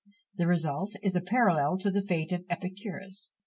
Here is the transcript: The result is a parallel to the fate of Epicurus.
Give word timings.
The 0.37 0.47
result 0.47 0.95
is 1.03 1.15
a 1.15 1.21
parallel 1.21 1.77
to 1.77 1.91
the 1.91 2.01
fate 2.01 2.31
of 2.31 2.43
Epicurus. 2.49 3.29